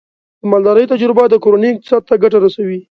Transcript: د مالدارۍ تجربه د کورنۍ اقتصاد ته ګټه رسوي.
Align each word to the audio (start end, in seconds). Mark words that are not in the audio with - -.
د 0.41 0.43
مالدارۍ 0.51 0.85
تجربه 0.93 1.23
د 1.29 1.35
کورنۍ 1.43 1.69
اقتصاد 1.71 2.01
ته 2.09 2.13
ګټه 2.23 2.37
رسوي. 2.45 2.79